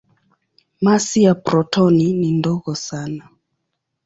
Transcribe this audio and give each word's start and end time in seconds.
Masi 0.81 1.23
ya 1.23 1.35
protoni 1.35 2.13
ni 2.13 2.31
ndogo 2.31 2.75
sana. 2.75 3.29